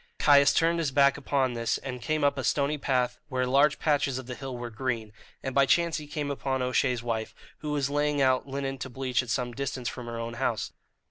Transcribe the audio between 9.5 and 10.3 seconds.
distance from her